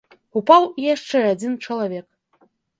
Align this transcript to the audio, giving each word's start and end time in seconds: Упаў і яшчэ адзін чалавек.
Упаў 0.39 0.65
і 0.79 0.87
яшчэ 0.95 1.23
адзін 1.35 1.55
чалавек. 1.65 2.05